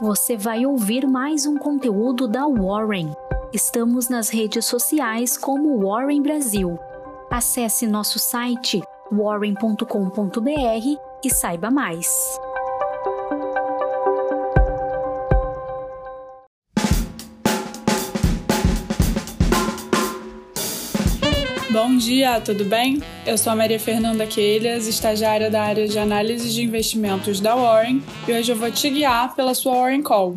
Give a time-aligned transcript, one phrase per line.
[0.00, 3.14] você vai ouvir mais um conteúdo da Warren.
[3.52, 6.78] Estamos nas redes sociais como Warren Brasil.
[7.30, 8.80] Acesse nosso site
[9.12, 10.46] warren.com.br
[11.22, 12.08] e saiba mais.
[21.90, 23.02] Bom dia, tudo bem?
[23.26, 28.00] Eu sou a Maria Fernanda Queiras, estagiária da área de análise de investimentos da Warren,
[28.28, 30.36] e hoje eu vou te guiar pela sua Warren Call.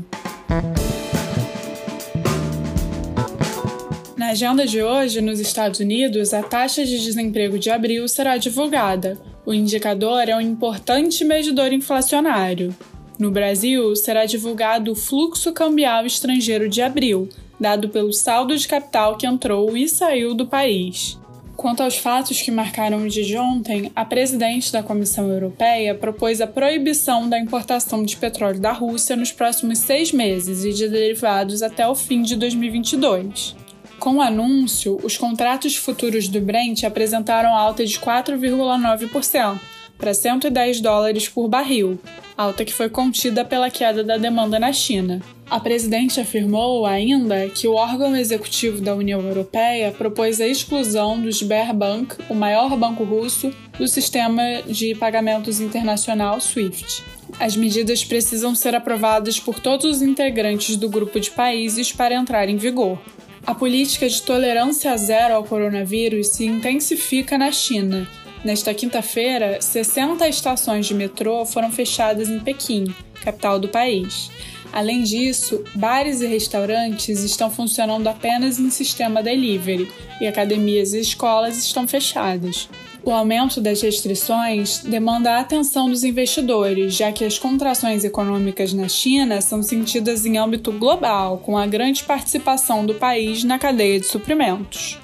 [4.17, 9.21] Na agenda de hoje, nos Estados Unidos, a taxa de desemprego de abril será divulgada.
[9.45, 12.75] O indicador é um importante medidor inflacionário.
[13.19, 19.17] No Brasil, será divulgado o fluxo cambial estrangeiro de abril, dado pelo saldo de capital
[19.17, 21.21] que entrou e saiu do país.
[21.63, 26.41] Quanto aos fatos que marcaram o dia de ontem, a presidente da Comissão Europeia propôs
[26.41, 31.61] a proibição da importação de petróleo da Rússia nos próximos seis meses e de derivados
[31.61, 33.55] até o fim de 2022.
[33.97, 39.57] Com o anúncio, os contratos futuros do Brent apresentaram alta de 4,9%
[39.97, 41.97] para 110 dólares por barril,
[42.37, 45.21] alta que foi contida pela queda da demanda na China.
[45.49, 51.31] A presidente afirmou ainda que o órgão executivo da União Europeia propôs a exclusão do
[51.31, 57.03] Sberbank, o maior banco russo, do sistema de pagamentos internacional SWIFT.
[57.39, 62.49] As medidas precisam ser aprovadas por todos os integrantes do grupo de países para entrar
[62.49, 62.99] em vigor.
[63.45, 68.07] A política de tolerância zero ao coronavírus se intensifica na China.
[68.43, 74.29] Nesta quinta-feira, 60 estações de metrô foram fechadas em Pequim, capital do país.
[74.73, 79.89] Além disso, bares e restaurantes estão funcionando apenas em sistema delivery
[80.19, 82.67] e academias e escolas estão fechadas.
[83.05, 88.89] O aumento das restrições demanda a atenção dos investidores, já que as contrações econômicas na
[88.89, 94.07] China são sentidas em âmbito global, com a grande participação do país na cadeia de
[94.07, 95.02] suprimentos.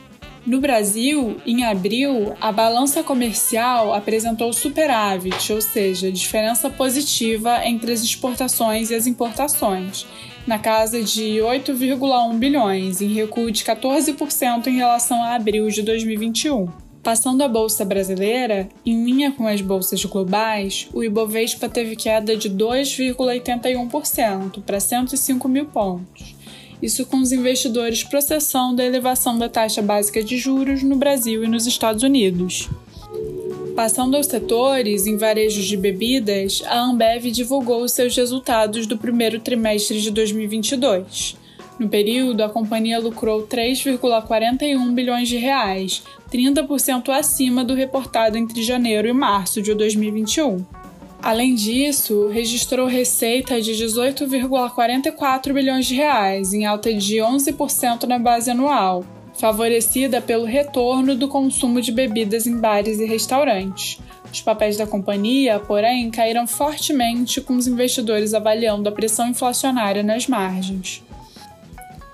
[0.49, 8.01] No Brasil, em abril, a balança comercial apresentou superávit, ou seja, diferença positiva entre as
[8.01, 10.07] exportações e as importações,
[10.47, 16.67] na casa de 8,1 bilhões, em recuo de 14% em relação a abril de 2021.
[17.03, 22.49] Passando a bolsa brasileira, em linha com as bolsas globais, o Ibovespa teve queda de
[22.49, 26.38] 2,81% para 105 mil pontos
[26.81, 31.47] isso com os investidores processando a elevação da taxa básica de juros no Brasil e
[31.47, 32.69] nos Estados Unidos.
[33.75, 40.01] Passando aos setores, em varejos de bebidas, a Ambev divulgou seus resultados do primeiro trimestre
[40.01, 41.37] de 2022.
[41.79, 49.07] No período, a companhia lucrou 3,41 bilhões de reais, 30% acima do reportado entre janeiro
[49.07, 50.78] e março de 2021.
[51.21, 58.49] Além disso, registrou receita de 18,44 bilhões de reais, em alta de 11% na base
[58.49, 59.03] anual,
[59.33, 63.99] favorecida pelo retorno do consumo de bebidas em bares e restaurantes.
[64.31, 70.25] Os papéis da companhia, porém, caíram fortemente com os investidores avaliando a pressão inflacionária nas
[70.25, 71.03] margens.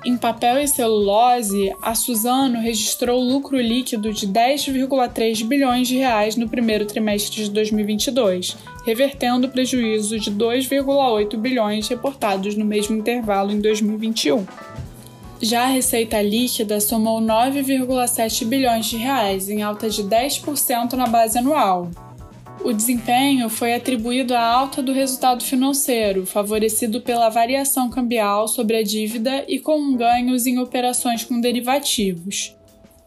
[0.05, 6.47] Em papel e celulose, a Suzano registrou lucro líquido de 10,3 bilhões de reais no
[6.47, 8.55] primeiro trimestre de 2022,
[8.85, 14.45] revertendo o prejuízo de 2,8 bilhões reportados no mesmo intervalo em 2021.
[15.41, 21.39] Já a receita líquida somou 9,7 bilhões de reais, em alta de 10% na base
[21.39, 21.89] anual,
[22.65, 28.83] o desempenho foi atribuído à alta do resultado financeiro, favorecido pela variação cambial sobre a
[28.83, 32.55] dívida e com ganhos em operações com derivativos.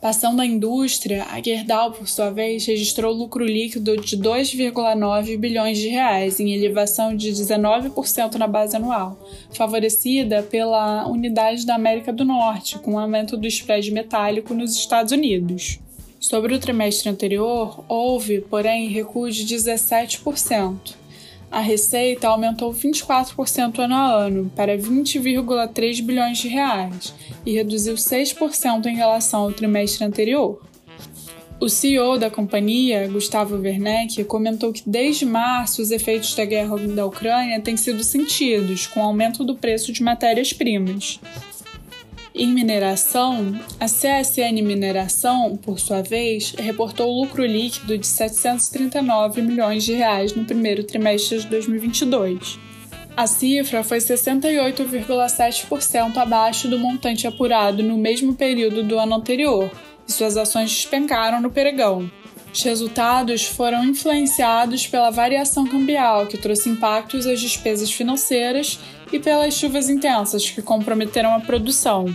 [0.00, 5.88] Passando à indústria, a Gerdau, por sua vez, registrou lucro líquido de 2,9 bilhões de
[5.88, 9.18] reais, em elevação de 19% na base anual,
[9.50, 15.80] favorecida pela unidade da América do Norte, com aumento do spread metálico nos Estados Unidos.
[16.20, 20.94] Sobre o trimestre anterior, houve, porém, recuo de 17%.
[21.50, 27.14] A receita aumentou 24% ano a ano, para 20,3 bilhões de reais,
[27.46, 30.60] e reduziu 6% em relação ao trimestre anterior.
[31.60, 37.06] O CEO da companhia, Gustavo Werneck, comentou que desde março os efeitos da guerra da
[37.06, 41.18] Ucrânia têm sido sentidos, com o aumento do preço de matérias-primas.
[42.38, 49.94] Em mineração, a CSN Mineração, por sua vez, reportou lucro líquido de 739 milhões de
[49.94, 52.60] reais no primeiro trimestre de 2022.
[53.16, 59.68] A cifra foi 68,7% abaixo do montante apurado no mesmo período do ano anterior,
[60.06, 62.08] e suas ações despencaram no pregão.
[62.54, 68.78] Os resultados foram influenciados pela variação cambial, que trouxe impactos às despesas financeiras,
[69.12, 72.14] e pelas chuvas intensas, que comprometeram a produção.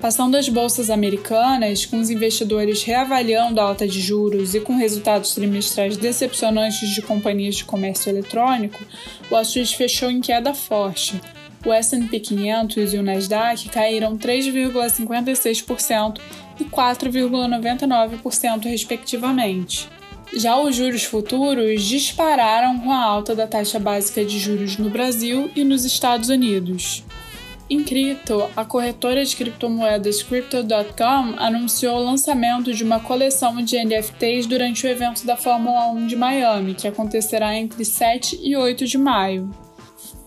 [0.00, 5.34] Passando as bolsas americanas, com os investidores reavaliando a alta de juros e com resultados
[5.34, 8.82] trimestrais decepcionantes de companhias de comércio eletrônico,
[9.30, 11.20] o Wall Street fechou em queda forte.
[11.66, 16.18] O S&P 500 e o Nasdaq caíram 3,56%
[16.58, 19.86] e 4,99%, respectivamente.
[20.32, 25.50] Já os juros futuros dispararam com a alta da taxa básica de juros no Brasil
[25.54, 27.04] e nos Estados Unidos.
[27.70, 34.46] Em cripto, a corretora de criptomoedas Crypto.com anunciou o lançamento de uma coleção de NFTs
[34.46, 38.98] durante o evento da Fórmula 1 de Miami, que acontecerá entre 7 e 8 de
[38.98, 39.48] maio.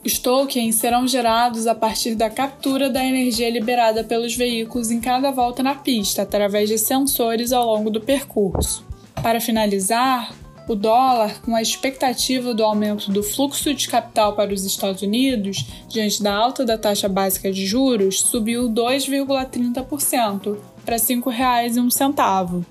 [0.05, 5.29] Os tokens serão gerados a partir da captura da energia liberada pelos veículos em cada
[5.29, 8.85] volta na pista, através de sensores ao longo do percurso.
[9.21, 10.33] Para finalizar,
[10.67, 15.65] o dólar, com a expectativa do aumento do fluxo de capital para os Estados Unidos,
[15.89, 22.63] diante da alta da taxa básica de juros, subiu 2,30% para R$ 5,01.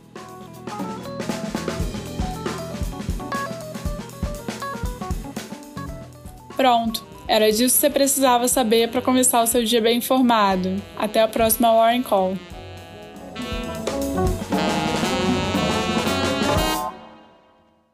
[6.56, 10.80] Pronto, era disso que você precisava saber para começar o seu dia bem informado.
[10.96, 12.36] Até a próxima Warren Call.